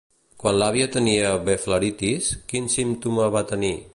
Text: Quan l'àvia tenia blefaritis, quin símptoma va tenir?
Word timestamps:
Quan 0.43 0.55
l'àvia 0.61 0.87
tenia 0.95 1.33
blefaritis, 1.49 2.31
quin 2.53 2.73
símptoma 2.79 3.31
va 3.39 3.47
tenir? 3.55 3.75